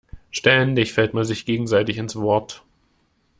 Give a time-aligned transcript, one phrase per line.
[0.31, 2.63] Ständig fällt man sich gegenseitig ins Wort.